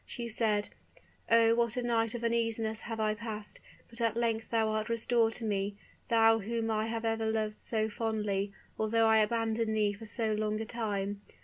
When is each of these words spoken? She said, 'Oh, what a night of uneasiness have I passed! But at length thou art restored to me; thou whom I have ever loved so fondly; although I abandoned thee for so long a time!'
She 0.07 0.27
said, 0.29 0.69
'Oh, 1.29 1.53
what 1.53 1.77
a 1.77 1.83
night 1.83 2.15
of 2.15 2.23
uneasiness 2.23 2.81
have 2.81 2.99
I 2.99 3.13
passed! 3.13 3.59
But 3.87 4.01
at 4.01 4.17
length 4.17 4.49
thou 4.49 4.69
art 4.69 4.89
restored 4.89 5.33
to 5.33 5.45
me; 5.45 5.75
thou 6.07 6.39
whom 6.39 6.71
I 6.71 6.87
have 6.87 7.05
ever 7.05 7.27
loved 7.29 7.53
so 7.55 7.87
fondly; 7.87 8.51
although 8.79 9.05
I 9.07 9.19
abandoned 9.19 9.75
thee 9.77 9.93
for 9.93 10.07
so 10.07 10.33
long 10.33 10.59
a 10.59 10.65
time!' 10.65 11.21